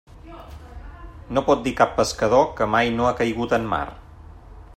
[1.37, 3.87] No pot dir cap pescador que mai no ha caigut en mar.